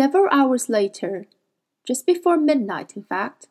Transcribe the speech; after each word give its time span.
Several 0.00 0.28
hours 0.32 0.70
later, 0.70 1.26
just 1.86 2.06
before 2.06 2.38
midnight 2.38 2.96
in 2.96 3.02
fact, 3.02 3.48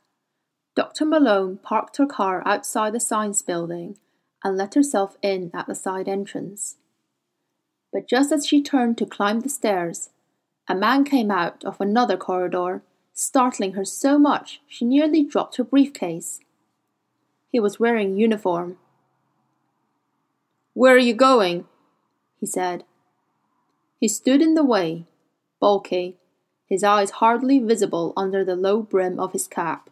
Dr. 0.73 1.05
Malone 1.05 1.57
parked 1.57 1.97
her 1.97 2.07
car 2.07 2.41
outside 2.43 2.91
the 2.91 2.99
science 2.99 3.43
building 3.43 3.99
and 4.43 4.57
let 4.57 4.73
herself 4.73 5.15
in 5.21 5.51
at 5.53 5.67
the 5.67 5.75
side 5.75 6.07
entrance. 6.07 6.77
But 7.93 8.07
just 8.07 8.31
as 8.31 8.47
she 8.47 8.63
turned 8.63 8.97
to 8.97 9.05
climb 9.05 9.41
the 9.41 9.47
stairs, 9.47 10.09
a 10.67 10.73
man 10.73 11.03
came 11.03 11.29
out 11.29 11.63
of 11.63 11.79
another 11.79 12.17
corridor, 12.17 12.81
startling 13.13 13.73
her 13.73 13.85
so 13.85 14.17
much 14.17 14.59
she 14.67 14.85
nearly 14.85 15.23
dropped 15.23 15.57
her 15.57 15.63
briefcase. 15.63 16.39
He 17.51 17.59
was 17.59 17.79
wearing 17.79 18.17
uniform. 18.17 18.79
Where 20.73 20.95
are 20.95 20.97
you 20.97 21.13
going? 21.13 21.65
he 22.39 22.47
said. 22.47 22.85
He 23.99 24.07
stood 24.07 24.41
in 24.41 24.55
the 24.55 24.65
way, 24.65 25.05
bulky, 25.59 26.17
his 26.69 26.83
eyes 26.83 27.11
hardly 27.11 27.57
visible 27.59 28.13
under 28.15 28.45
the 28.45 28.55
low 28.55 28.81
brim 28.81 29.19
of 29.19 29.33
his 29.33 29.47
cap. 29.47 29.89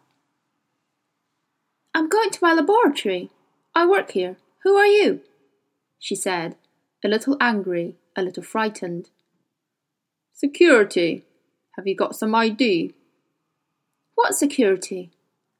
I'm 1.92 2.08
going 2.08 2.30
to 2.30 2.38
my 2.40 2.52
laboratory. 2.54 3.30
I 3.74 3.86
work 3.86 4.12
here. 4.12 4.36
Who 4.62 4.76
are 4.76 4.86
you? 4.86 5.20
she 5.98 6.14
said, 6.14 6.54
a 7.04 7.08
little 7.08 7.36
angry, 7.40 7.96
a 8.16 8.22
little 8.22 8.42
frightened. 8.42 9.10
Security. 10.32 11.24
Have 11.76 11.86
you 11.86 11.96
got 11.96 12.14
some 12.14 12.34
ID? 12.34 12.94
What 14.14 14.34
security? 14.34 15.10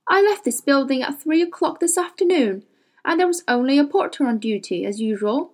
I 0.09 0.23
left 0.23 0.45
this 0.45 0.61
building 0.61 1.03
at 1.03 1.21
three 1.21 1.43
o'clock 1.43 1.81
this 1.81 1.99
afternoon, 1.99 2.65
and 3.05 3.19
there 3.19 3.27
was 3.27 3.45
only 3.49 3.79
a 3.79 3.85
porter 3.85 4.27
on 4.27 4.39
duty, 4.39 4.85
as 4.85 5.01
usual. 5.01 5.53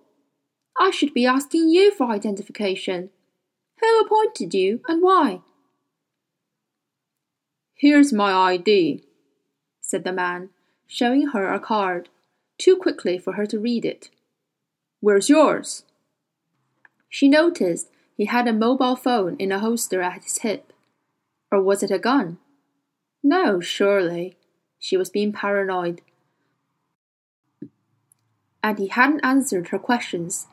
I 0.79 0.91
should 0.91 1.13
be 1.13 1.25
asking 1.25 1.69
you 1.69 1.91
for 1.91 2.11
identification. 2.11 3.09
Who 3.81 3.99
appointed 3.99 4.53
you, 4.53 4.81
and 4.87 5.01
why? 5.01 5.41
Here's 7.77 8.13
my 8.13 8.31
ID, 8.31 9.03
said 9.81 10.05
the 10.05 10.13
man, 10.13 10.49
showing 10.87 11.27
her 11.27 11.53
a 11.53 11.59
card, 11.59 12.07
too 12.57 12.77
quickly 12.77 13.17
for 13.17 13.33
her 13.33 13.45
to 13.47 13.59
read 13.59 13.83
it. 13.83 14.09
Where's 15.01 15.27
yours? 15.27 15.83
She 17.09 17.27
noticed 17.27 17.89
he 18.15 18.25
had 18.25 18.47
a 18.47 18.53
mobile 18.53 18.95
phone 18.95 19.35
in 19.39 19.51
a 19.51 19.59
holster 19.59 20.01
at 20.01 20.23
his 20.23 20.37
hip. 20.37 20.71
Or 21.51 21.61
was 21.61 21.83
it 21.83 21.91
a 21.91 21.99
gun? 21.99 22.37
No, 23.21 23.59
surely. 23.59 24.37
She 24.79 24.95
was 24.95 25.09
being 25.09 25.33
paranoid. 25.33 26.01
And 28.63 28.79
he 28.79 28.87
hadn't 28.87 29.25
answered 29.25 29.67
her 29.67 29.79
questions. 29.79 30.47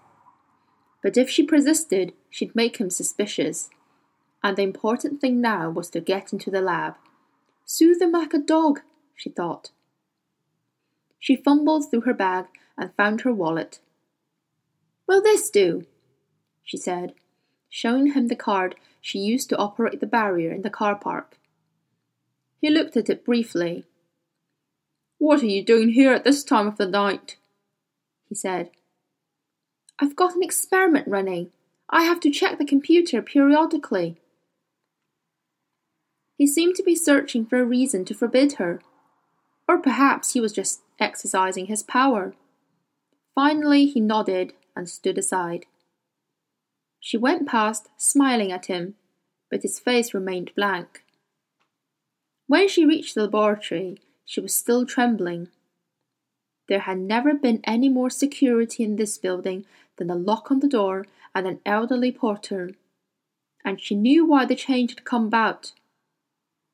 But 1.03 1.17
if 1.17 1.31
she 1.31 1.45
persisted, 1.45 2.15
she'd 2.31 2.56
make 2.56 2.78
him 2.78 2.91
suspicious. 2.91 3.70
And 4.43 4.56
the 4.56 4.62
important 4.62 5.20
thing 5.20 5.41
now 5.41 5.70
was 5.70 5.89
to 5.91 6.00
get 6.00 6.33
into 6.33 6.50
the 6.50 6.61
lab. 6.61 6.97
Soothe 7.75 8.03
him 8.03 8.12
like 8.12 8.34
a 8.34 8.39
dog, 8.39 8.83
she 9.15 9.31
thought. 9.31 9.70
She 11.19 11.34
fumbled 11.34 11.91
through 11.91 12.03
her 12.03 12.12
bag 12.12 12.45
and 12.77 12.95
found 12.97 13.23
her 13.23 13.33
wallet. 13.33 13.81
Will 15.06 15.23
this 15.23 15.48
do? 15.48 15.87
she 16.62 16.77
said, 16.77 17.15
showing 17.70 18.12
him 18.12 18.28
the 18.28 18.37
card 18.37 18.75
she 19.00 19.20
used 19.20 19.48
to 19.48 19.56
operate 19.56 20.00
the 20.00 20.06
barrier 20.06 20.53
in 20.53 20.61
the 20.61 20.69
car 20.69 20.95
park. 20.95 21.39
He 22.61 22.69
looked 22.69 22.95
at 22.98 23.09
it 23.09 23.25
briefly. 23.25 23.87
What 25.17 25.43
are 25.43 25.47
you 25.47 25.65
doing 25.65 25.95
here 25.95 26.12
at 26.12 26.25
this 26.25 26.45
time 26.45 26.67
of 26.67 26.77
the 26.77 26.87
night? 26.87 27.37
he 28.28 28.34
said. 28.34 28.69
I've 29.99 30.15
got 30.15 30.37
an 30.37 30.43
experiment 30.43 31.09
running. 31.09 31.53
I 31.89 32.03
have 32.03 32.21
to 32.21 32.31
check 32.31 32.59
the 32.59 32.66
computer 32.66 33.22
periodically. 33.22 34.19
He 36.42 36.48
seemed 36.48 36.75
to 36.75 36.82
be 36.82 36.97
searching 36.97 37.47
for 37.47 37.60
a 37.60 37.64
reason 37.64 38.04
to 38.04 38.14
forbid 38.14 38.54
her. 38.54 38.80
Or 39.69 39.78
perhaps 39.78 40.32
he 40.32 40.41
was 40.41 40.53
just 40.53 40.80
exercising 40.98 41.66
his 41.66 41.84
power. 41.84 42.34
Finally, 43.32 43.86
he 43.86 44.00
nodded 44.00 44.53
and 44.75 44.88
stood 44.88 45.19
aside. 45.19 45.66
She 46.98 47.16
went 47.16 47.47
past, 47.47 47.91
smiling 47.97 48.50
at 48.50 48.66
him, 48.66 48.97
but 49.53 49.62
his 49.62 49.78
face 49.78 50.12
remained 50.12 50.50
blank. 50.56 51.04
When 52.48 52.66
she 52.66 52.84
reached 52.84 53.14
the 53.14 53.22
laboratory, 53.22 53.98
she 54.24 54.41
was 54.41 54.53
still 54.53 54.84
trembling. 54.84 55.47
There 56.66 56.80
had 56.80 56.98
never 56.98 57.34
been 57.34 57.60
any 57.62 57.88
more 57.88 58.10
security 58.10 58.82
in 58.82 58.97
this 58.97 59.16
building 59.16 59.64
than 59.97 60.10
a 60.10 60.16
lock 60.16 60.50
on 60.50 60.59
the 60.59 60.66
door 60.66 61.06
and 61.36 61.47
an 61.47 61.60
elderly 61.64 62.10
porter. 62.10 62.72
And 63.64 63.80
she 63.80 63.94
knew 63.94 64.26
why 64.26 64.44
the 64.44 64.56
change 64.56 64.91
had 64.91 65.04
come 65.04 65.26
about. 65.26 65.70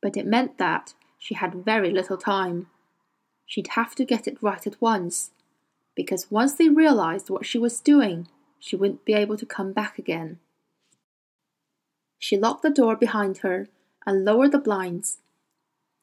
But 0.00 0.16
it 0.16 0.26
meant 0.26 0.58
that 0.58 0.94
she 1.18 1.34
had 1.34 1.64
very 1.64 1.90
little 1.90 2.16
time. 2.16 2.68
She'd 3.46 3.68
have 3.68 3.94
to 3.96 4.04
get 4.04 4.26
it 4.26 4.42
right 4.42 4.66
at 4.66 4.80
once, 4.80 5.30
because 5.96 6.30
once 6.30 6.54
they 6.54 6.68
realized 6.68 7.30
what 7.30 7.46
she 7.46 7.58
was 7.58 7.80
doing, 7.80 8.28
she 8.60 8.76
wouldn't 8.76 9.04
be 9.04 9.14
able 9.14 9.36
to 9.36 9.46
come 9.46 9.72
back 9.72 9.98
again. 9.98 10.38
She 12.18 12.36
locked 12.36 12.62
the 12.62 12.70
door 12.70 12.96
behind 12.96 13.38
her 13.38 13.68
and 14.06 14.24
lowered 14.24 14.52
the 14.52 14.58
blinds. 14.58 15.18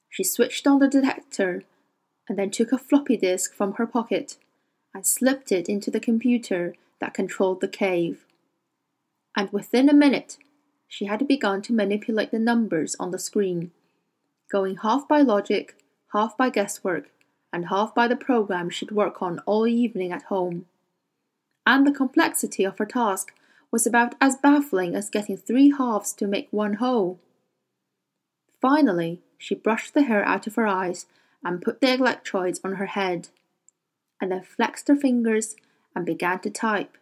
She 0.09 0.23
switched 0.23 0.66
on 0.66 0.79
the 0.79 0.88
detector 0.88 1.63
and 2.27 2.39
then 2.39 2.50
took 2.50 2.72
a 2.72 2.77
floppy 2.77 3.17
disk 3.17 3.53
from 3.53 3.73
her 3.73 3.85
pocket 3.85 4.38
and 4.94 5.06
slipped 5.06 5.51
it 5.51 5.69
into 5.69 5.91
the 5.91 6.00
computer 6.00 6.73
that 7.00 7.13
controlled 7.13 7.62
the 7.62 7.67
cave. 7.67 8.25
And 9.35 9.51
within 9.51 9.89
a 9.89 9.94
minute, 9.94 10.38
she 10.88 11.06
had 11.06 11.27
begun 11.27 11.62
to 11.63 11.73
manipulate 11.73 12.31
the 12.31 12.39
numbers 12.39 12.95
on 13.00 13.12
the 13.12 13.19
screen, 13.19 13.72
going 14.51 14.78
half 14.78 15.07
by 15.07 15.22
logic, 15.22 15.75
half 16.13 16.38
by 16.38 16.50
guesswork, 16.50 17.09
and 17.51 17.67
half 17.67 17.95
by 17.95 18.07
the 18.07 18.16
program 18.16 18.69
she'd 18.69 18.91
work 18.91 19.22
on 19.22 19.39
all 19.45 19.67
evening 19.67 20.11
at 20.11 20.23
home. 20.23 20.66
And 21.66 21.85
the 21.85 21.91
complexity 21.91 22.63
of 22.63 22.78
her 22.78 22.85
task 22.85 23.33
was 23.72 23.88
about 23.88 24.16
as 24.22 24.35
baffling 24.35 24.95
as 24.95 25.09
getting 25.09 25.38
three 25.38 25.73
halves 25.75 26.13
to 26.13 26.28
make 26.28 26.47
one 26.51 26.75
whole. 26.75 27.19
Finally, 28.61 29.22
she 29.38 29.56
brushed 29.56 29.94
the 29.94 30.03
hair 30.03 30.23
out 30.25 30.47
of 30.47 30.56
her 30.56 30.67
eyes 30.67 31.06
and 31.44 31.62
put 31.62 31.81
the 31.81 31.94
electrodes 31.94 32.59
on 32.63 32.73
her 32.73 32.88
head, 32.88 33.29
and 34.19 34.31
then 34.31 34.41
flexed 34.41 34.88
her 34.88 34.95
fingers 34.95 35.56
and 35.95 36.06
began 36.06 36.39
to 36.39 36.50
type. 36.50 36.97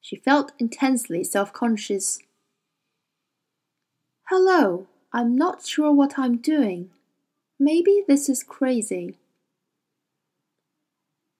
She 0.00 0.16
felt 0.16 0.52
intensely 0.58 1.24
self 1.24 1.52
conscious. 1.52 2.18
Hello, 4.28 4.86
I'm 5.14 5.36
not 5.36 5.64
sure 5.64 5.92
what 5.92 6.18
I'm 6.18 6.38
doing. 6.38 6.90
Maybe 7.56 8.02
this 8.08 8.28
is 8.28 8.42
crazy. 8.42 9.14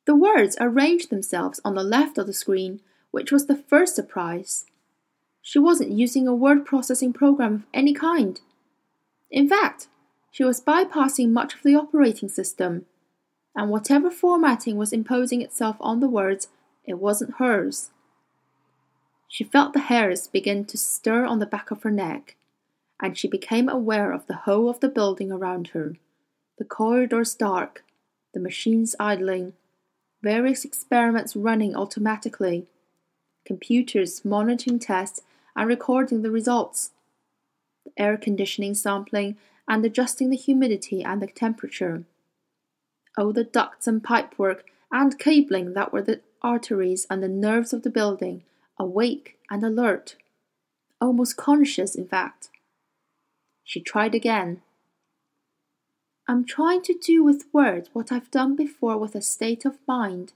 The 0.07 0.15
words 0.15 0.57
arranged 0.61 1.11
themselves 1.11 1.61
on 1.65 1.75
the 1.75 1.83
left 1.83 2.17
of 2.17 2.29
the 2.29 2.33
screen, 2.33 2.83
which 3.11 3.33
was 3.33 3.47
the 3.47 3.57
first 3.57 3.97
surprise. 3.97 4.67
She 5.43 5.59
wasn't 5.59 5.91
using 5.91 6.29
a 6.29 6.35
word 6.37 6.65
processing 6.65 7.13
program 7.13 7.55
of 7.55 7.63
any 7.75 7.93
kind. 7.93 8.41
In 9.29 9.49
fact, 9.49 9.89
she 10.31 10.45
was 10.45 10.61
bypassing 10.61 11.31
much 11.31 11.55
of 11.55 11.65
the 11.65 11.75
operating 11.75 12.29
system, 12.29 12.87
and 13.57 13.71
whatever 13.71 14.09
formatting 14.09 14.77
was 14.77 14.93
imposing 14.93 15.43
itself 15.43 15.77
on 15.81 15.99
the 15.99 16.09
words, 16.09 16.47
it 16.85 17.01
wasn't 17.01 17.39
hers. 17.39 17.91
She 19.27 19.43
felt 19.43 19.73
the 19.73 19.91
hairs 19.91 20.29
begin 20.29 20.65
to 20.67 20.79
stir 20.79 21.25
on 21.25 21.41
the 21.41 21.47
back 21.47 21.73
of 21.73 21.83
her 21.83 21.91
neck, 21.91 22.37
and 23.05 23.19
she 23.19 23.29
became 23.29 23.69
aware 23.69 24.13
of 24.13 24.27
the 24.27 24.41
whole 24.47 24.71
of 24.71 24.81
the 24.81 24.89
building 24.89 25.31
around 25.31 25.69
her 25.69 25.95
the 26.57 26.65
corridors 26.65 27.35
dark, 27.35 27.85
the 28.33 28.41
machines 28.41 28.97
idling, 28.99 29.53
various 30.23 30.65
experiments 30.65 31.37
running 31.37 31.77
automatically, 31.77 32.65
computers 33.45 34.25
monitoring 34.25 34.79
tests 34.79 35.21
and 35.55 35.69
recording 35.69 36.23
the 36.23 36.31
results, 36.31 36.93
the 37.85 37.91
air 37.99 38.17
conditioning 38.17 38.73
sampling 38.73 39.37
and 39.69 39.85
adjusting 39.85 40.31
the 40.31 40.37
humidity 40.37 41.03
and 41.03 41.21
the 41.21 41.27
temperature. 41.27 42.05
Oh, 43.19 43.33
the 43.33 43.45
ducts 43.45 43.87
and 43.87 44.03
pipework 44.03 44.61
and 44.91 45.19
cabling 45.19 45.75
that 45.75 45.93
were 45.93 46.03
the 46.03 46.21
arteries 46.41 47.07
and 47.11 47.23
the 47.23 47.29
nerves 47.29 47.75
of 47.75 47.83
the 47.83 47.91
building, 47.91 48.45
awake 48.79 49.37
and 49.51 49.63
alert, 49.63 50.17
almost 51.03 51.37
conscious, 51.37 51.95
in 51.95 52.07
fact. 52.07 52.49
She 53.65 53.81
tried 53.81 54.15
again. 54.15 54.63
I'm 56.29 56.45
trying 56.45 56.83
to 56.83 56.95
do 56.95 57.25
with 57.25 57.47
words 57.53 57.91
what 57.93 58.13
I've 58.13 58.31
done 58.31 58.57
before 58.57 58.99
with 58.99 59.15
a 59.15 59.23
state 59.23 59.65
of 59.65 59.79
mind, 59.89 60.33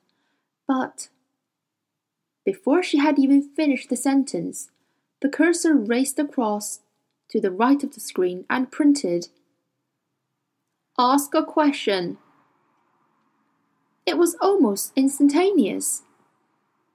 but. 0.66 1.08
Before 2.44 2.82
she 2.82 2.98
had 2.98 3.18
even 3.18 3.42
finished 3.42 3.90
the 3.90 3.96
sentence, 3.96 4.70
the 5.20 5.28
cursor 5.28 5.74
raced 5.74 6.18
across 6.18 6.80
to 7.30 7.40
the 7.40 7.50
right 7.50 7.82
of 7.82 7.94
the 7.94 8.00
screen 8.00 8.44
and 8.48 8.70
printed 8.70 9.28
Ask 10.98 11.32
a 11.34 11.44
question. 11.44 12.18
It 14.04 14.18
was 14.18 14.36
almost 14.40 14.92
instantaneous. 14.96 16.02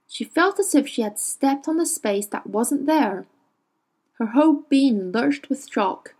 She 0.10 0.26
felt 0.26 0.60
as 0.60 0.76
if 0.76 0.90
she 0.90 1.04
had 1.04 1.18
stepped 1.18 1.70
on 1.70 1.80
a 1.80 1.86
space 1.86 2.28
that 2.28 2.48
wasn't 2.48 2.86
there. 2.86 3.28
Her 4.20 4.28
whole 4.28 4.64
being 4.68 5.12
lurched 5.12 5.48
with 5.48 5.70
shock. 5.72 6.16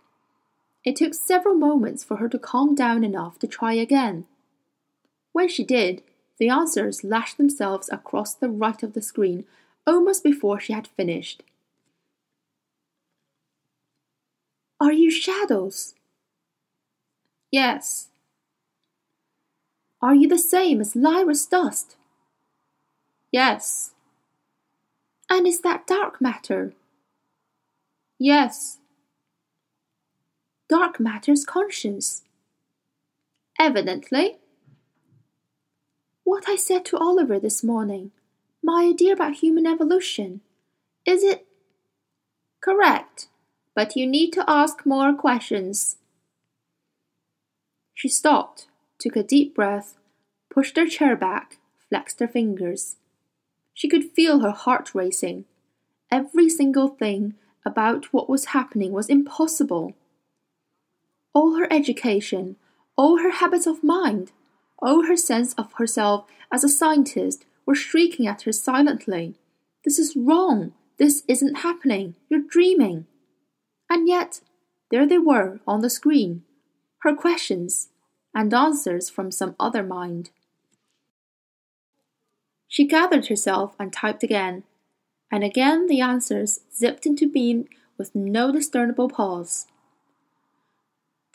It 0.84 0.96
took 0.96 1.14
several 1.14 1.54
moments 1.54 2.04
for 2.04 2.16
her 2.16 2.28
to 2.28 2.38
calm 2.38 2.74
down 2.74 3.04
enough 3.04 3.38
to 3.38 3.46
try 3.46 3.72
again. 3.72 4.26
When 5.32 5.48
she 5.48 5.64
did, 5.64 6.02
the 6.38 6.48
answers 6.48 7.04
lashed 7.04 7.38
themselves 7.38 7.88
across 7.90 8.34
the 8.34 8.50
right 8.50 8.82
of 8.82 8.92
the 8.92 9.02
screen 9.02 9.44
almost 9.86 10.22
before 10.22 10.60
she 10.60 10.72
had 10.72 10.86
finished. 10.86 11.42
Are 14.80 14.92
you 14.92 15.10
shadows? 15.10 15.94
Yes. 17.50 18.08
Are 20.02 20.14
you 20.14 20.28
the 20.28 20.38
same 20.38 20.80
as 20.80 20.94
Lyra's 20.94 21.46
dust? 21.46 21.96
Yes. 23.32 23.92
And 25.30 25.46
is 25.46 25.60
that 25.62 25.86
dark 25.86 26.20
matter? 26.20 26.74
Yes. 28.18 28.78
Dark 30.74 30.98
matter's 30.98 31.44
conscience? 31.44 32.24
Evidently. 33.60 34.38
What 36.24 36.48
I 36.48 36.56
said 36.56 36.84
to 36.86 36.98
Oliver 36.98 37.38
this 37.38 37.62
morning, 37.62 38.10
my 38.60 38.86
idea 38.92 39.12
about 39.12 39.34
human 39.34 39.68
evolution, 39.68 40.40
is 41.06 41.22
it 41.22 41.46
correct? 42.60 43.28
But 43.76 43.94
you 43.94 44.04
need 44.04 44.32
to 44.32 44.50
ask 44.50 44.84
more 44.84 45.14
questions. 45.14 45.98
She 47.94 48.08
stopped, 48.08 48.66
took 48.98 49.14
a 49.14 49.22
deep 49.22 49.54
breath, 49.54 49.96
pushed 50.50 50.76
her 50.76 50.88
chair 50.88 51.14
back, 51.14 51.58
flexed 51.88 52.18
her 52.18 52.26
fingers. 52.26 52.96
She 53.74 53.88
could 53.88 54.10
feel 54.10 54.40
her 54.40 54.50
heart 54.50 54.92
racing. 54.92 55.44
Every 56.10 56.48
single 56.48 56.88
thing 56.88 57.34
about 57.64 58.12
what 58.12 58.28
was 58.28 58.46
happening 58.46 58.90
was 58.90 59.08
impossible. 59.08 59.94
All 61.34 61.56
her 61.56 61.66
education, 61.70 62.56
all 62.96 63.18
her 63.18 63.32
habits 63.32 63.66
of 63.66 63.84
mind, 63.84 64.32
all 64.78 65.06
her 65.06 65.16
sense 65.16 65.52
of 65.54 65.72
herself 65.74 66.26
as 66.52 66.64
a 66.64 66.68
scientist 66.68 67.44
were 67.66 67.74
shrieking 67.74 68.26
at 68.26 68.42
her 68.42 68.52
silently. 68.52 69.34
This 69.84 69.98
is 69.98 70.16
wrong. 70.16 70.72
This 70.98 71.24
isn't 71.26 71.58
happening. 71.58 72.14
You're 72.28 72.40
dreaming. 72.40 73.06
And 73.90 74.08
yet, 74.08 74.40
there 74.90 75.06
they 75.06 75.18
were 75.18 75.60
on 75.66 75.80
the 75.80 75.90
screen, 75.90 76.44
her 77.00 77.14
questions 77.14 77.88
and 78.34 78.52
answers 78.52 79.08
from 79.08 79.30
some 79.30 79.54
other 79.58 79.82
mind. 79.82 80.30
She 82.68 82.86
gathered 82.86 83.26
herself 83.26 83.74
and 83.78 83.92
typed 83.92 84.22
again, 84.22 84.64
and 85.30 85.44
again 85.44 85.86
the 85.86 86.00
answers 86.00 86.60
zipped 86.74 87.06
into 87.06 87.30
being 87.30 87.68
with 87.96 88.14
no 88.14 88.50
discernible 88.50 89.08
pause. 89.08 89.66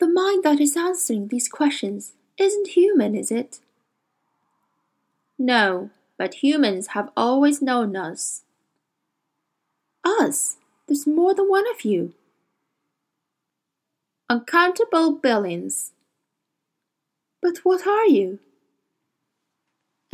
The 0.00 0.08
mind 0.08 0.44
that 0.44 0.60
is 0.60 0.78
answering 0.78 1.28
these 1.28 1.46
questions 1.46 2.14
isn't 2.38 2.68
human, 2.68 3.14
is 3.14 3.30
it? 3.30 3.60
No, 5.38 5.90
but 6.16 6.42
humans 6.42 6.88
have 6.88 7.10
always 7.14 7.60
known 7.60 7.94
us. 7.94 8.42
Us? 10.02 10.56
There's 10.88 11.06
more 11.06 11.34
than 11.34 11.50
one 11.50 11.70
of 11.70 11.84
you. 11.84 12.14
Uncountable 14.30 15.16
billions. 15.16 15.92
But 17.42 17.58
what 17.62 17.86
are 17.86 18.06
you? 18.06 18.38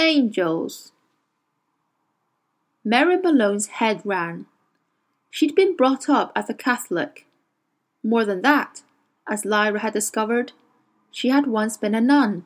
Angels. 0.00 0.90
Mary 2.84 3.16
Malone's 3.16 3.68
head 3.68 4.00
ran. 4.04 4.46
She'd 5.30 5.54
been 5.54 5.76
brought 5.76 6.08
up 6.08 6.32
as 6.34 6.50
a 6.50 6.54
Catholic. 6.54 7.26
More 8.02 8.24
than 8.24 8.42
that, 8.42 8.82
as 9.28 9.44
Lyra 9.44 9.80
had 9.80 9.92
discovered, 9.92 10.52
she 11.10 11.28
had 11.28 11.46
once 11.46 11.76
been 11.76 11.94
a 11.94 12.00
nun. 12.00 12.44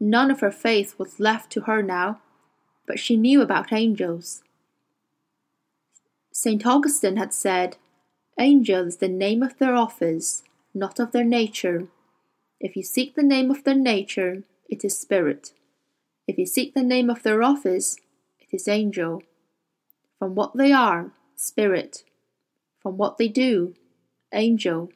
None 0.00 0.30
of 0.30 0.40
her 0.40 0.50
faith 0.50 0.98
was 0.98 1.20
left 1.20 1.50
to 1.52 1.62
her 1.62 1.82
now, 1.82 2.20
but 2.86 2.98
she 2.98 3.16
knew 3.16 3.40
about 3.40 3.72
angels. 3.72 4.42
St. 6.32 6.66
Augustine 6.66 7.16
had 7.16 7.32
said, 7.32 7.76
Angel 8.38 8.86
is 8.86 8.96
the 8.96 9.08
name 9.08 9.42
of 9.42 9.58
their 9.58 9.76
office, 9.76 10.42
not 10.74 10.98
of 10.98 11.12
their 11.12 11.24
nature. 11.24 11.86
If 12.58 12.74
you 12.74 12.82
seek 12.82 13.14
the 13.14 13.22
name 13.22 13.50
of 13.50 13.62
their 13.62 13.76
nature, 13.76 14.42
it 14.68 14.84
is 14.84 14.98
spirit. 14.98 15.52
If 16.26 16.38
you 16.38 16.46
seek 16.46 16.74
the 16.74 16.82
name 16.82 17.08
of 17.08 17.22
their 17.22 17.42
office, 17.42 17.96
it 18.40 18.48
is 18.54 18.66
angel. 18.66 19.22
From 20.18 20.34
what 20.34 20.56
they 20.56 20.72
are, 20.72 21.12
spirit. 21.36 22.02
From 22.82 22.96
what 22.96 23.18
they 23.18 23.28
do, 23.28 23.74
angel. 24.32 24.90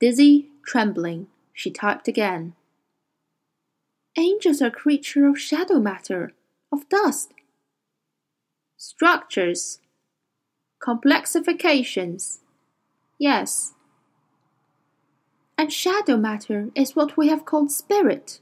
Dizzy, 0.00 0.48
trembling, 0.64 1.26
she 1.52 1.70
typed 1.70 2.08
again. 2.08 2.54
Angels 4.16 4.62
are 4.62 4.70
creatures 4.70 5.30
of 5.30 5.40
shadow 5.40 5.78
matter, 5.78 6.32
of 6.72 6.88
dust. 6.88 7.32
Structures. 8.76 9.80
Complexifications. 10.80 12.38
Yes, 13.18 13.74
and 15.58 15.72
shadow 15.72 16.16
matter 16.16 16.70
is 16.76 16.94
what 16.94 17.16
we 17.16 17.26
have 17.28 17.44
called 17.44 17.72
spirit. 17.72 18.38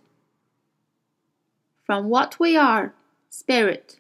From 1.86 2.10
what 2.10 2.38
we 2.38 2.58
are, 2.58 2.92
spirit. 3.30 3.96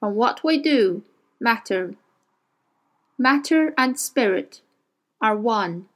From 0.00 0.14
what 0.14 0.42
we 0.42 0.56
do, 0.58 1.02
matter. 1.38 1.94
Matter 3.18 3.74
and 3.76 4.00
spirit 4.00 4.62
are 5.20 5.36
one. 5.36 5.88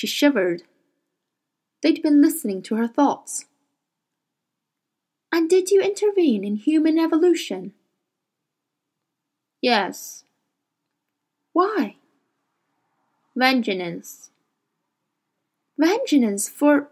She 0.00 0.06
shivered. 0.06 0.62
They'd 1.82 2.02
been 2.02 2.22
listening 2.22 2.62
to 2.62 2.76
her 2.76 2.88
thoughts. 2.88 3.44
And 5.30 5.46
did 5.46 5.70
you 5.70 5.82
intervene 5.82 6.42
in 6.42 6.56
human 6.56 6.98
evolution? 6.98 7.74
Yes. 9.60 10.24
Why? 11.52 11.96
Vengeance. 13.36 14.30
Vengeance 15.76 16.48
for. 16.48 16.88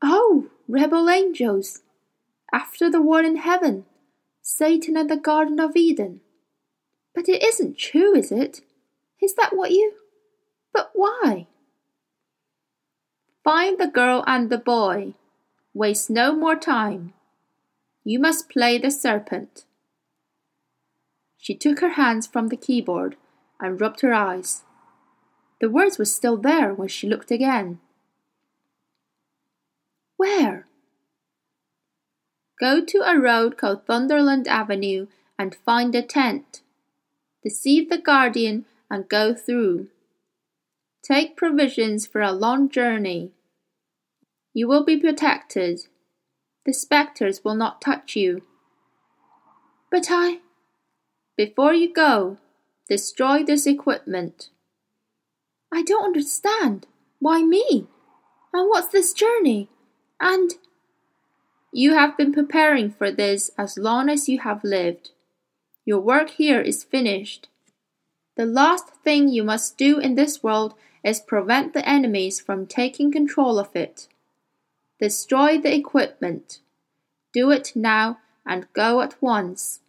Oh, 0.00 0.46
rebel 0.66 1.10
angels! 1.10 1.82
After 2.54 2.88
the 2.90 3.02
war 3.02 3.20
in 3.20 3.36
heaven, 3.36 3.84
Satan 4.40 4.96
and 4.96 5.10
the 5.10 5.18
Garden 5.18 5.60
of 5.60 5.76
Eden. 5.76 6.22
But 7.14 7.28
it 7.28 7.42
isn't 7.42 7.76
true, 7.76 8.16
is 8.16 8.32
it? 8.32 8.62
Is 9.20 9.34
that 9.34 9.54
what 9.54 9.72
you. 9.72 9.92
But 10.72 10.92
why? 10.94 11.48
Find 13.46 13.78
the 13.78 13.86
girl 13.86 14.24
and 14.26 14.50
the 14.50 14.58
boy. 14.58 15.14
Waste 15.72 16.10
no 16.10 16.34
more 16.34 16.56
time. 16.56 17.12
You 18.02 18.18
must 18.18 18.48
play 18.48 18.76
the 18.76 18.90
serpent. 18.90 19.64
She 21.38 21.54
took 21.54 21.78
her 21.78 21.90
hands 21.90 22.26
from 22.26 22.48
the 22.48 22.56
keyboard 22.56 23.14
and 23.60 23.80
rubbed 23.80 24.00
her 24.00 24.12
eyes. 24.12 24.64
The 25.60 25.70
words 25.70 25.96
were 25.96 26.06
still 26.06 26.36
there 26.36 26.74
when 26.74 26.88
she 26.88 27.06
looked 27.06 27.30
again. 27.30 27.78
Where? 30.16 30.66
Go 32.58 32.84
to 32.84 33.02
a 33.08 33.16
road 33.16 33.56
called 33.56 33.86
Sunderland 33.86 34.48
Avenue 34.48 35.06
and 35.38 35.54
find 35.54 35.94
a 35.94 36.02
tent. 36.02 36.62
Deceive 37.44 37.90
the 37.90 37.98
guardian 37.98 38.64
and 38.90 39.08
go 39.08 39.34
through. 39.34 39.86
Take 41.04 41.36
provisions 41.36 42.08
for 42.08 42.20
a 42.20 42.32
long 42.32 42.68
journey. 42.68 43.30
You 44.56 44.66
will 44.68 44.84
be 44.84 44.96
protected. 44.96 45.80
The 46.64 46.72
spectres 46.72 47.44
will 47.44 47.56
not 47.56 47.82
touch 47.82 48.16
you. 48.16 48.40
But 49.90 50.06
I. 50.08 50.38
Before 51.36 51.74
you 51.74 51.92
go, 51.92 52.38
destroy 52.88 53.44
this 53.44 53.66
equipment. 53.66 54.48
I 55.70 55.82
don't 55.82 56.06
understand. 56.06 56.86
Why 57.18 57.42
me? 57.42 57.86
And 58.54 58.70
what's 58.70 58.88
this 58.88 59.12
journey? 59.12 59.68
And 60.22 60.52
you 61.70 61.92
have 61.92 62.16
been 62.16 62.32
preparing 62.32 62.88
for 62.90 63.10
this 63.12 63.50
as 63.58 63.76
long 63.76 64.08
as 64.08 64.26
you 64.26 64.38
have 64.38 64.64
lived. 64.64 65.10
Your 65.84 66.00
work 66.00 66.30
here 66.30 66.62
is 66.62 66.82
finished. 66.82 67.48
The 68.38 68.46
last 68.46 68.88
thing 69.04 69.28
you 69.28 69.44
must 69.44 69.76
do 69.76 69.98
in 69.98 70.14
this 70.14 70.42
world 70.42 70.72
is 71.04 71.20
prevent 71.20 71.74
the 71.74 71.86
enemies 71.86 72.40
from 72.40 72.66
taking 72.66 73.12
control 73.12 73.58
of 73.58 73.76
it. 73.76 74.08
Destroy 74.98 75.58
the 75.58 75.74
equipment. 75.74 76.60
Do 77.32 77.50
it 77.50 77.72
now 77.74 78.18
and 78.46 78.72
go 78.72 79.00
at 79.00 79.20
once. 79.20 79.80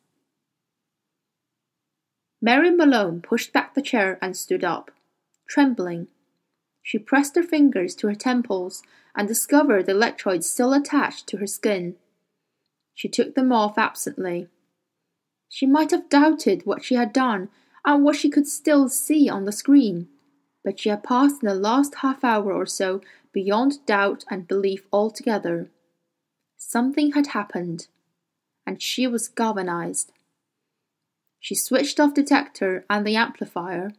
Mary 2.42 2.70
Malone 2.70 3.22
pushed 3.22 3.54
back 3.54 3.74
the 3.74 3.82
chair 3.82 4.20
and 4.22 4.36
stood 4.36 4.64
up 4.64 4.92
trembling. 5.48 6.08
She 6.84 7.00
pressed 7.00 7.36
her 7.36 7.44
fingers 7.44 7.96
to 7.96 8.08
her 8.08 8.16
temples 8.16 8.84
and 9.16 9.28
discovered 9.28 9.86
the 9.86 9.94
electrodes 9.94 10.50
still 10.50 10.74
attached 10.74 11.28
to 11.28 11.38
her 11.38 11.48
skin. 11.48 11.96
She 12.94 13.10
took 13.10 13.36
them 13.36 13.52
off 13.52 13.78
absently. 13.78 14.48
She 15.50 15.66
might 15.66 15.92
have 15.92 16.10
doubted 16.10 16.66
what 16.66 16.84
she 16.84 16.96
had 16.96 17.14
done 17.14 17.50
and 17.86 18.04
what 18.04 18.18
she 18.18 18.30
could 18.30 18.48
still 18.48 18.90
see 18.90 19.30
on 19.30 19.46
the 19.46 19.52
screen. 19.52 20.08
But 20.64 20.80
she 20.80 20.90
had 20.90 21.04
passed 21.04 21.42
in 21.42 21.48
the 21.48 21.56
last 21.56 21.96
half 21.96 22.24
hour 22.24 22.52
or 22.52 22.66
so 22.66 23.02
beyond 23.38 23.86
doubt 23.86 24.26
and 24.32 24.48
belief 24.48 24.88
altogether. 24.92 25.70
Something 26.58 27.12
had 27.12 27.28
happened, 27.28 27.86
and 28.66 28.82
she 28.82 29.06
was 29.06 29.28
galvanized. 29.28 30.12
She 31.40 31.54
switched 31.54 32.00
off 32.00 32.16
detector 32.16 32.84
and 32.90 33.06
the 33.06 33.16
amplifier. 33.16 33.92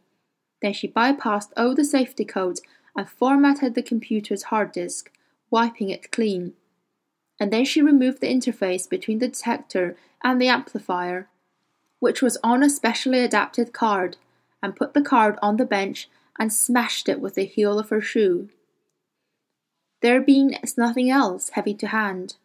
Then 0.61 0.73
she 0.73 0.89
bypassed 0.89 1.53
all 1.55 1.73
the 1.73 1.85
safety 1.85 2.25
codes 2.25 2.61
and 2.97 3.09
formatted 3.09 3.75
the 3.75 3.81
computer's 3.81 4.43
hard 4.51 4.73
disk, 4.73 5.09
wiping 5.49 5.89
it 5.89 6.11
clean. 6.11 6.51
And 7.39 7.53
then 7.53 7.63
she 7.63 7.81
removed 7.81 8.19
the 8.19 8.27
interface 8.27 8.89
between 8.89 9.19
the 9.19 9.29
detector 9.29 9.95
and 10.21 10.41
the 10.41 10.49
amplifier, 10.49 11.29
which 11.99 12.21
was 12.21 12.37
on 12.43 12.61
a 12.61 12.69
specially 12.69 13.21
adapted 13.21 13.71
card, 13.71 14.17
and 14.61 14.75
put 14.75 14.93
the 14.93 15.01
card 15.01 15.39
on 15.41 15.55
the 15.55 15.63
bench 15.63 16.09
and 16.37 16.51
smashed 16.51 17.07
it 17.07 17.21
with 17.21 17.35
the 17.35 17.45
heel 17.45 17.79
of 17.79 17.87
her 17.87 18.01
shoe. 18.01 18.49
There 20.01 20.21
being 20.21 20.55
nothing 20.77 21.09
else 21.09 21.49
heavy 21.49 21.73
to 21.75 21.87
hand. 21.87 22.35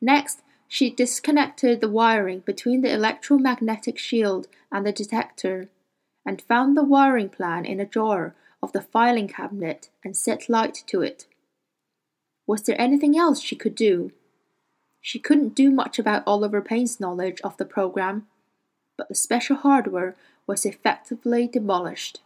Next, 0.00 0.40
she 0.68 0.90
disconnected 0.90 1.80
the 1.80 1.88
wiring 1.88 2.40
between 2.40 2.82
the 2.82 2.92
electromagnetic 2.92 3.98
shield 3.98 4.46
and 4.70 4.86
the 4.86 4.92
detector, 4.92 5.68
and 6.24 6.42
found 6.42 6.76
the 6.76 6.84
wiring 6.84 7.28
plan 7.28 7.64
in 7.64 7.80
a 7.80 7.86
drawer 7.86 8.34
of 8.62 8.72
the 8.72 8.82
filing 8.82 9.26
cabinet 9.26 9.88
and 10.04 10.16
set 10.16 10.48
light 10.48 10.84
to 10.86 11.02
it. 11.02 11.26
Was 12.46 12.62
there 12.62 12.80
anything 12.80 13.16
else 13.16 13.40
she 13.40 13.56
could 13.56 13.74
do? 13.74 14.12
She 15.00 15.18
couldn't 15.18 15.54
do 15.54 15.70
much 15.70 15.98
about 15.98 16.22
Oliver 16.26 16.60
Payne's 16.60 17.00
knowledge 17.00 17.40
of 17.42 17.56
the 17.56 17.64
program, 17.64 18.26
but 18.96 19.08
the 19.08 19.14
special 19.14 19.56
hardware 19.56 20.14
was 20.46 20.66
effectively 20.66 21.48
demolished. 21.48 22.20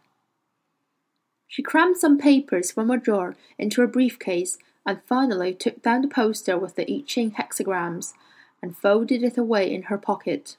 She 1.55 1.63
crammed 1.63 1.95
some 1.95 2.17
papers 2.17 2.69
from 2.69 2.91
a 2.91 2.97
drawer 2.97 3.37
into 3.57 3.81
a 3.81 3.87
briefcase 3.87 4.57
and 4.85 5.01
finally 5.03 5.53
took 5.53 5.81
down 5.81 6.01
the 6.01 6.09
poster 6.09 6.57
with 6.57 6.75
the 6.75 6.83
I 6.83 7.01
Ching 7.07 7.31
hexagrams 7.31 8.13
and 8.61 8.75
folded 8.75 9.23
it 9.23 9.37
away 9.37 9.73
in 9.73 9.83
her 9.83 9.97
pocket. 9.97 10.57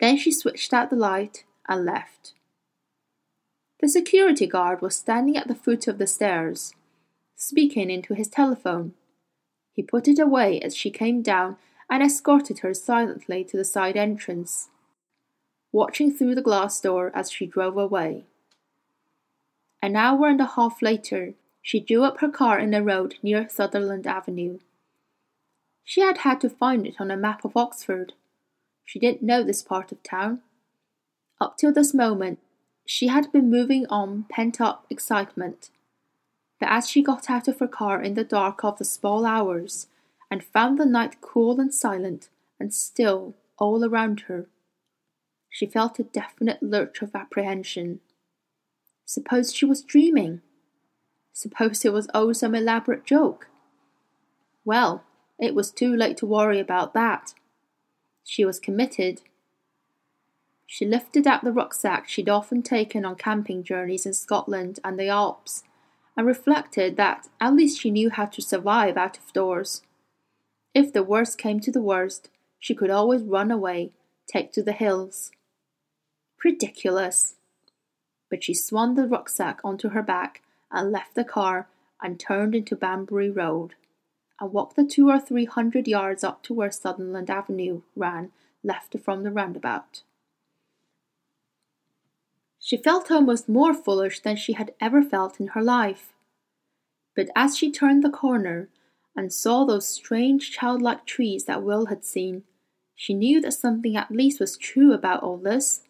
Then 0.00 0.16
she 0.16 0.32
switched 0.32 0.72
out 0.72 0.90
the 0.90 0.96
light 0.96 1.44
and 1.68 1.84
left. 1.84 2.34
The 3.78 3.88
security 3.88 4.48
guard 4.48 4.82
was 4.82 4.96
standing 4.96 5.36
at 5.36 5.46
the 5.46 5.54
foot 5.54 5.86
of 5.86 5.98
the 5.98 6.08
stairs, 6.08 6.74
speaking 7.36 7.88
into 7.88 8.14
his 8.14 8.26
telephone. 8.26 8.92
He 9.72 9.84
put 9.84 10.08
it 10.08 10.18
away 10.18 10.60
as 10.62 10.74
she 10.74 10.90
came 10.90 11.22
down 11.22 11.58
and 11.88 12.02
escorted 12.02 12.58
her 12.58 12.74
silently 12.74 13.44
to 13.44 13.56
the 13.56 13.64
side 13.64 13.96
entrance, 13.96 14.68
watching 15.70 16.12
through 16.12 16.34
the 16.34 16.42
glass 16.42 16.80
door 16.80 17.12
as 17.14 17.30
she 17.30 17.46
drove 17.46 17.76
away. 17.76 18.24
An 19.86 19.94
hour 19.94 20.26
and 20.26 20.40
a 20.40 20.46
half 20.46 20.82
later, 20.82 21.34
she 21.62 21.78
drew 21.78 22.02
up 22.02 22.18
her 22.18 22.28
car 22.28 22.58
in 22.58 22.74
a 22.74 22.82
road 22.82 23.18
near 23.22 23.48
Sunderland 23.48 24.04
Avenue. 24.04 24.58
She 25.84 26.00
had 26.00 26.18
had 26.18 26.40
to 26.40 26.50
find 26.50 26.88
it 26.88 26.96
on 27.00 27.12
a 27.12 27.16
map 27.16 27.44
of 27.44 27.56
Oxford. 27.56 28.14
She 28.84 28.98
didn't 28.98 29.22
know 29.22 29.44
this 29.44 29.62
part 29.62 29.92
of 29.92 30.02
town. 30.02 30.40
Up 31.40 31.56
till 31.56 31.72
this 31.72 31.94
moment, 31.94 32.40
she 32.84 33.06
had 33.06 33.30
been 33.30 33.48
moving 33.48 33.86
on 33.86 34.24
pent 34.28 34.60
up 34.60 34.86
excitement. 34.90 35.70
But 36.58 36.70
as 36.70 36.90
she 36.90 37.00
got 37.00 37.30
out 37.30 37.46
of 37.46 37.60
her 37.60 37.68
car 37.68 38.02
in 38.02 38.14
the 38.14 38.24
dark 38.24 38.64
of 38.64 38.78
the 38.78 38.84
small 38.84 39.24
hours 39.24 39.86
and 40.28 40.42
found 40.42 40.80
the 40.80 40.84
night 40.84 41.20
cool 41.20 41.60
and 41.60 41.72
silent 41.72 42.28
and 42.58 42.74
still 42.74 43.36
all 43.56 43.84
around 43.84 44.22
her, 44.22 44.48
she 45.48 45.64
felt 45.64 46.00
a 46.00 46.02
definite 46.02 46.60
lurch 46.60 47.02
of 47.02 47.14
apprehension. 47.14 48.00
Suppose 49.06 49.54
she 49.54 49.64
was 49.64 49.82
dreaming? 49.82 50.42
Suppose 51.32 51.84
it 51.84 51.92
was 51.92 52.08
all 52.12 52.34
some 52.34 52.56
elaborate 52.56 53.04
joke? 53.04 53.48
Well, 54.64 55.04
it 55.38 55.54
was 55.54 55.70
too 55.70 55.94
late 55.94 56.16
to 56.18 56.26
worry 56.26 56.58
about 56.58 56.92
that. 56.94 57.32
She 58.24 58.44
was 58.44 58.58
committed. 58.58 59.22
She 60.66 60.84
lifted 60.84 61.24
out 61.24 61.44
the 61.44 61.52
rucksack 61.52 62.08
she'd 62.08 62.28
often 62.28 62.62
taken 62.62 63.04
on 63.04 63.14
camping 63.14 63.62
journeys 63.62 64.06
in 64.06 64.12
Scotland 64.12 64.80
and 64.82 64.98
the 64.98 65.08
Alps, 65.08 65.62
and 66.16 66.26
reflected 66.26 66.96
that 66.96 67.28
at 67.40 67.54
least 67.54 67.80
she 67.80 67.92
knew 67.92 68.10
how 68.10 68.24
to 68.24 68.42
survive 68.42 68.96
out 68.96 69.18
of 69.18 69.32
doors. 69.32 69.82
If 70.74 70.92
the 70.92 71.04
worst 71.04 71.38
came 71.38 71.60
to 71.60 71.70
the 71.70 71.80
worst, 71.80 72.28
she 72.58 72.74
could 72.74 72.90
always 72.90 73.22
run 73.22 73.52
away, 73.52 73.92
take 74.26 74.52
to 74.54 74.64
the 74.64 74.72
hills. 74.72 75.30
Ridiculous! 76.42 77.36
But 78.28 78.42
she 78.42 78.54
swung 78.54 78.94
the 78.94 79.06
rucksack 79.06 79.60
onto 79.62 79.90
her 79.90 80.02
back 80.02 80.42
and 80.70 80.90
left 80.90 81.14
the 81.14 81.24
car 81.24 81.68
and 82.02 82.18
turned 82.18 82.54
into 82.54 82.76
Banbury 82.76 83.30
Road 83.30 83.74
and 84.40 84.52
walked 84.52 84.76
the 84.76 84.84
two 84.84 85.08
or 85.08 85.20
three 85.20 85.44
hundred 85.44 85.88
yards 85.88 86.22
up 86.24 86.42
to 86.44 86.54
where 86.54 86.70
Sunderland 86.70 87.30
Avenue 87.30 87.82
ran 87.94 88.32
left 88.62 88.96
from 89.04 89.22
the 89.22 89.30
roundabout. 89.30 90.02
She 92.58 92.76
felt 92.76 93.10
almost 93.10 93.48
more 93.48 93.72
foolish 93.72 94.20
than 94.20 94.36
she 94.36 94.54
had 94.54 94.74
ever 94.80 95.02
felt 95.02 95.38
in 95.38 95.48
her 95.48 95.62
life. 95.62 96.12
But 97.14 97.28
as 97.36 97.56
she 97.56 97.70
turned 97.70 98.02
the 98.02 98.10
corner 98.10 98.68
and 99.14 99.32
saw 99.32 99.64
those 99.64 99.86
strange 99.86 100.50
childlike 100.50 101.06
trees 101.06 101.44
that 101.44 101.62
Will 101.62 101.86
had 101.86 102.04
seen, 102.04 102.42
she 102.94 103.14
knew 103.14 103.40
that 103.40 103.52
something 103.52 103.96
at 103.96 104.10
least 104.10 104.40
was 104.40 104.56
true 104.56 104.92
about 104.92 105.22
all 105.22 105.36
this. 105.36 105.82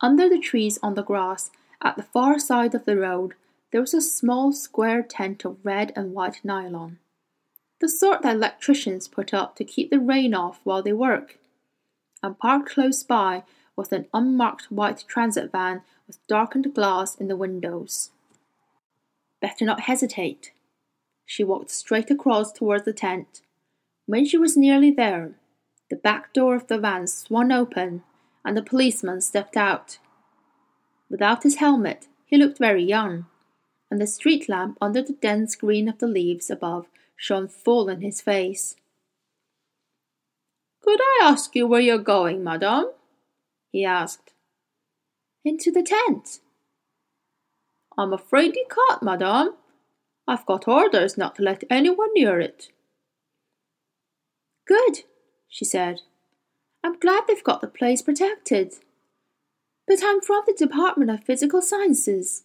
Under 0.00 0.28
the 0.28 0.38
trees 0.38 0.78
on 0.82 0.94
the 0.94 1.02
grass, 1.02 1.50
at 1.82 1.96
the 1.96 2.02
far 2.02 2.38
side 2.38 2.74
of 2.74 2.84
the 2.84 2.96
road, 2.96 3.34
there 3.72 3.80
was 3.80 3.94
a 3.94 4.00
small 4.00 4.52
square 4.52 5.02
tent 5.02 5.44
of 5.44 5.64
red 5.64 5.92
and 5.96 6.14
white 6.14 6.40
nylon. 6.44 6.98
The 7.80 7.88
sort 7.88 8.22
that 8.22 8.36
electricians 8.36 9.08
put 9.08 9.34
up 9.34 9.56
to 9.56 9.64
keep 9.64 9.90
the 9.90 10.00
rain 10.00 10.34
off 10.34 10.60
while 10.64 10.82
they 10.82 10.92
work. 10.92 11.38
And 12.22 12.38
parked 12.38 12.70
close 12.70 13.02
by 13.02 13.44
was 13.76 13.92
an 13.92 14.06
unmarked 14.12 14.70
white 14.72 15.04
transit 15.06 15.52
van 15.52 15.82
with 16.06 16.24
darkened 16.26 16.74
glass 16.74 17.14
in 17.14 17.28
the 17.28 17.36
windows. 17.36 18.10
Better 19.40 19.64
not 19.64 19.80
hesitate. 19.80 20.52
She 21.24 21.44
walked 21.44 21.70
straight 21.70 22.10
across 22.10 22.50
towards 22.52 22.84
the 22.84 22.92
tent. 22.92 23.42
When 24.06 24.24
she 24.24 24.38
was 24.38 24.56
nearly 24.56 24.90
there, 24.90 25.32
the 25.90 25.96
back 25.96 26.32
door 26.32 26.56
of 26.56 26.66
the 26.66 26.78
van 26.78 27.06
swung 27.06 27.52
open 27.52 28.02
and 28.48 28.56
the 28.56 28.62
policeman 28.62 29.20
stepped 29.20 29.58
out. 29.58 29.98
Without 31.10 31.42
his 31.42 31.56
helmet, 31.56 32.08
he 32.24 32.38
looked 32.38 32.58
very 32.58 32.82
young 32.82 33.26
and 33.90 34.00
the 34.00 34.06
street 34.06 34.48
lamp 34.48 34.78
under 34.80 35.02
the 35.02 35.12
dense 35.12 35.54
green 35.54 35.86
of 35.86 35.98
the 35.98 36.06
leaves 36.06 36.48
above 36.48 36.86
shone 37.14 37.46
full 37.46 37.90
in 37.90 38.00
his 38.00 38.22
face. 38.22 38.74
Could 40.82 40.98
I 40.98 41.20
ask 41.24 41.54
you 41.54 41.66
where 41.66 41.80
you're 41.80 41.98
going, 41.98 42.42
madame? 42.42 42.90
he 43.70 43.84
asked. 43.84 44.32
Into 45.44 45.70
the 45.70 45.82
tent. 45.82 46.40
I'm 47.98 48.14
afraid 48.14 48.56
you 48.56 48.64
can't, 48.70 49.02
madame. 49.02 49.56
I've 50.26 50.46
got 50.46 50.66
orders 50.66 51.18
not 51.18 51.34
to 51.36 51.42
let 51.42 51.64
anyone 51.68 52.14
near 52.14 52.40
it. 52.40 52.70
Good, 54.66 55.02
she 55.48 55.66
said. 55.66 56.00
I'm 56.84 56.98
glad 56.98 57.24
they've 57.26 57.42
got 57.42 57.60
the 57.60 57.66
place 57.66 58.02
protected. 58.02 58.74
But 59.86 60.00
I'm 60.04 60.20
from 60.20 60.42
the 60.46 60.54
Department 60.54 61.10
of 61.10 61.24
Physical 61.24 61.62
Sciences. 61.62 62.44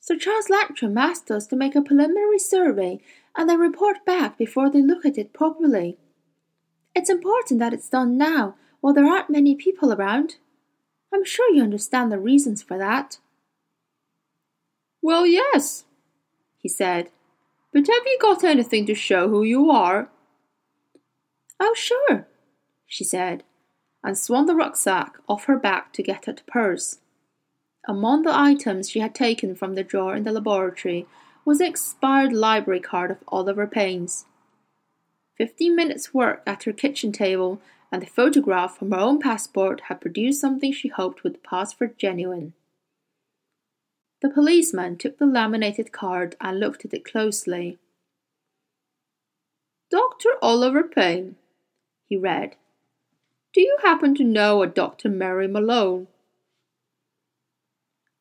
Sir 0.00 0.16
Charles 0.16 0.48
Latrom 0.48 0.98
asked 0.98 1.30
us 1.30 1.46
to 1.46 1.56
make 1.56 1.74
a 1.74 1.82
preliminary 1.82 2.38
survey 2.38 3.00
and 3.36 3.48
then 3.48 3.58
report 3.58 4.04
back 4.04 4.36
before 4.36 4.70
they 4.70 4.82
look 4.82 5.06
at 5.06 5.16
it 5.16 5.32
properly. 5.32 5.96
It's 6.94 7.08
important 7.08 7.60
that 7.60 7.72
it's 7.72 7.88
done 7.88 8.18
now 8.18 8.56
while 8.80 8.92
there 8.92 9.06
aren't 9.06 9.30
many 9.30 9.54
people 9.54 9.92
around. 9.92 10.36
I'm 11.14 11.24
sure 11.24 11.54
you 11.54 11.62
understand 11.62 12.10
the 12.10 12.18
reasons 12.18 12.62
for 12.62 12.76
that. 12.78 13.18
Well, 15.00 15.26
yes, 15.26 15.84
he 16.58 16.68
said. 16.68 17.10
But 17.72 17.86
have 17.86 18.06
you 18.06 18.18
got 18.20 18.44
anything 18.44 18.86
to 18.86 18.94
show 18.94 19.28
who 19.28 19.42
you 19.42 19.70
are? 19.70 20.10
Oh, 21.58 21.74
sure, 21.74 22.26
she 22.92 23.04
said, 23.04 23.42
and 24.04 24.18
swung 24.18 24.44
the 24.44 24.54
rucksack 24.54 25.16
off 25.26 25.46
her 25.46 25.58
back 25.58 25.94
to 25.94 26.02
get 26.02 26.28
at 26.28 26.36
the 26.36 26.42
purse. 26.42 26.98
Among 27.88 28.22
the 28.22 28.38
items 28.38 28.90
she 28.90 29.00
had 29.00 29.14
taken 29.14 29.54
from 29.54 29.74
the 29.74 29.82
drawer 29.82 30.14
in 30.14 30.24
the 30.24 30.32
laboratory 30.32 31.06
was 31.46 31.58
the 31.58 31.66
expired 31.66 32.34
library 32.34 32.80
card 32.80 33.10
of 33.10 33.24
Oliver 33.28 33.66
Payne's. 33.66 34.26
Fifteen 35.38 35.74
minutes' 35.74 36.12
work 36.12 36.42
at 36.46 36.64
her 36.64 36.72
kitchen 36.72 37.12
table 37.12 37.62
and 37.90 38.02
the 38.02 38.06
photograph 38.06 38.76
from 38.76 38.90
her 38.90 38.98
own 38.98 39.18
passport 39.18 39.82
had 39.88 40.02
produced 40.02 40.42
something 40.42 40.70
she 40.70 40.88
hoped 40.88 41.24
would 41.24 41.42
pass 41.42 41.72
for 41.72 41.86
genuine. 41.86 42.52
The 44.20 44.28
policeman 44.28 44.98
took 44.98 45.16
the 45.16 45.26
laminated 45.26 45.92
card 45.92 46.36
and 46.42 46.60
looked 46.60 46.84
at 46.84 46.92
it 46.92 47.06
closely. 47.06 47.78
Dr. 49.90 50.28
Oliver 50.42 50.82
Payne, 50.82 51.36
he 52.04 52.18
read. 52.18 52.56
Do 53.54 53.60
you 53.60 53.76
happen 53.82 54.14
to 54.14 54.24
know 54.24 54.62
a 54.62 54.66
Dr. 54.66 55.10
Mary 55.10 55.46
Malone? 55.46 56.06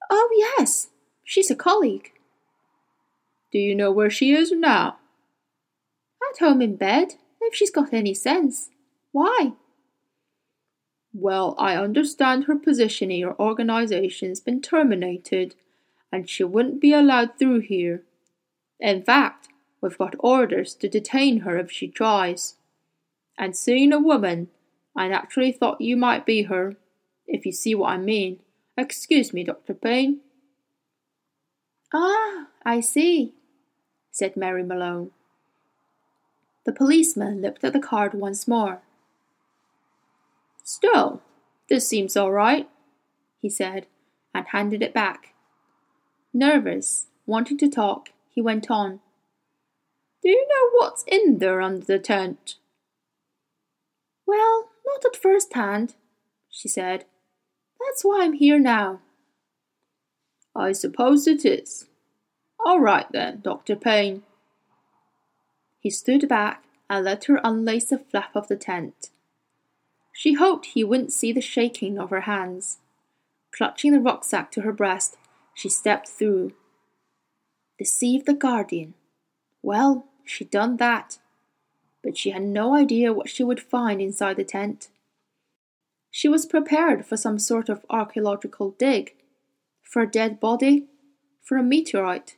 Oh, 0.09 0.29
yes. 0.57 0.89
She's 1.23 1.49
a 1.49 1.55
colleague. 1.55 2.11
Do 3.51 3.57
you 3.57 3.73
know 3.73 3.91
where 3.91 4.09
she 4.09 4.33
is 4.33 4.51
now? 4.51 4.97
At 6.31 6.39
home 6.39 6.61
in 6.61 6.75
bed, 6.75 7.15
if 7.39 7.55
she's 7.55 7.71
got 7.71 7.93
any 7.93 8.13
sense. 8.13 8.69
Why? 9.13 9.53
Well, 11.13 11.55
I 11.57 11.75
understand 11.75 12.45
her 12.45 12.55
position 12.55 13.11
in 13.11 13.19
your 13.19 13.35
organization's 13.39 14.39
been 14.39 14.61
terminated, 14.61 15.55
and 16.11 16.29
she 16.29 16.43
wouldn't 16.43 16.81
be 16.81 16.93
allowed 16.93 17.37
through 17.37 17.61
here. 17.61 18.03
In 18.79 19.03
fact, 19.03 19.49
we've 19.81 19.97
got 19.97 20.15
orders 20.19 20.73
to 20.75 20.89
detain 20.89 21.41
her 21.41 21.57
if 21.57 21.71
she 21.71 21.87
tries. 21.87 22.55
And 23.37 23.55
seeing 23.55 23.91
a 23.91 23.99
woman, 23.99 24.49
I 24.95 25.07
naturally 25.07 25.51
thought 25.51 25.81
you 25.81 25.95
might 25.95 26.25
be 26.25 26.43
her, 26.43 26.75
if 27.27 27.45
you 27.45 27.51
see 27.51 27.75
what 27.75 27.91
I 27.91 27.97
mean. 27.97 28.39
Excuse 28.77 29.33
me, 29.33 29.43
Dr. 29.43 29.73
Payne. 29.73 30.19
Ah, 31.93 32.47
I 32.65 32.79
see, 32.79 33.33
said 34.11 34.37
Mary 34.37 34.63
Malone. 34.63 35.11
The 36.65 36.71
policeman 36.71 37.41
looked 37.41 37.63
at 37.63 37.73
the 37.73 37.79
card 37.79 38.13
once 38.13 38.47
more. 38.47 38.81
Still, 40.63 41.21
this 41.69 41.87
seems 41.87 42.15
all 42.15 42.31
right, 42.31 42.69
he 43.41 43.49
said, 43.49 43.87
and 44.33 44.45
handed 44.47 44.81
it 44.81 44.93
back. 44.93 45.33
Nervous, 46.33 47.07
wanting 47.25 47.57
to 47.57 47.69
talk, 47.69 48.09
he 48.29 48.41
went 48.41 48.69
on. 48.69 48.99
Do 50.21 50.29
you 50.29 50.47
know 50.47 50.69
what's 50.77 51.03
in 51.07 51.39
there 51.39 51.61
under 51.61 51.85
the 51.85 51.99
tent? 51.99 52.55
Well, 54.25 54.69
not 54.91 55.05
at 55.05 55.21
first 55.21 55.53
hand, 55.53 55.95
she 56.49 56.67
said. 56.67 57.05
That's 57.79 58.03
why 58.03 58.23
I'm 58.23 58.33
here 58.33 58.59
now. 58.59 58.99
I 60.55 60.71
suppose 60.71 61.27
it 61.27 61.45
is. 61.45 61.87
All 62.63 62.79
right 62.79 63.07
then, 63.11 63.41
Dr. 63.41 63.75
Payne. 63.75 64.23
He 65.79 65.89
stood 65.89 66.27
back 66.27 66.63
and 66.89 67.05
let 67.05 67.25
her 67.25 67.39
unlace 67.43 67.89
the 67.89 67.97
flap 67.97 68.35
of 68.35 68.47
the 68.47 68.55
tent. 68.55 69.09
She 70.13 70.33
hoped 70.33 70.67
he 70.67 70.83
wouldn't 70.83 71.13
see 71.13 71.31
the 71.31 71.41
shaking 71.41 71.97
of 71.97 72.09
her 72.09 72.21
hands. 72.21 72.79
Clutching 73.51 73.93
the 73.93 73.99
rucksack 73.99 74.51
to 74.51 74.61
her 74.61 74.73
breast, 74.73 75.17
she 75.53 75.69
stepped 75.69 76.07
through. 76.07 76.53
Deceive 77.79 78.25
the 78.25 78.33
guardian. 78.33 78.93
Well, 79.63 80.05
she'd 80.23 80.51
done 80.51 80.77
that. 80.77 81.17
But 82.03 82.17
she 82.17 82.31
had 82.31 82.43
no 82.43 82.75
idea 82.75 83.13
what 83.13 83.29
she 83.29 83.43
would 83.43 83.59
find 83.59 84.01
inside 84.01 84.37
the 84.37 84.43
tent. 84.43 84.89
She 86.09 86.27
was 86.27 86.45
prepared 86.45 87.05
for 87.05 87.15
some 87.15 87.39
sort 87.39 87.69
of 87.69 87.85
archaeological 87.89 88.71
dig, 88.71 89.13
for 89.81 90.01
a 90.01 90.09
dead 90.09 90.39
body, 90.39 90.87
for 91.41 91.57
a 91.57 91.63
meteorite. 91.63 92.37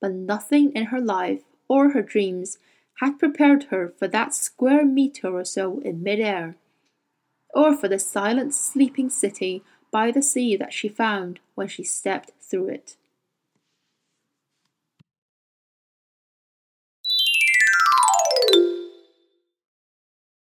But 0.00 0.12
nothing 0.12 0.72
in 0.72 0.86
her 0.86 1.00
life 1.00 1.42
or 1.68 1.90
her 1.90 2.02
dreams 2.02 2.58
had 3.00 3.18
prepared 3.18 3.64
her 3.64 3.92
for 3.98 4.08
that 4.08 4.34
square 4.34 4.84
meter 4.84 5.28
or 5.28 5.44
so 5.44 5.80
in 5.80 6.02
midair 6.02 6.56
or 7.54 7.76
for 7.76 7.88
the 7.88 7.98
silent 7.98 8.54
sleeping 8.54 9.08
city 9.08 9.62
by 9.90 10.10
the 10.10 10.22
sea 10.22 10.56
that 10.56 10.72
she 10.72 10.88
found 10.88 11.38
when 11.54 11.68
she 11.68 11.84
stepped 11.84 12.32
through 12.40 12.68
it. 12.68 12.96